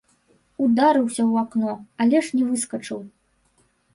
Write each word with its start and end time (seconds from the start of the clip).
Ударыўся 0.67 1.21
ў 1.25 1.33
акно, 1.43 1.73
але 2.05 2.17
ж 2.29 2.39
не 2.39 2.45
выскачыў. 2.53 2.99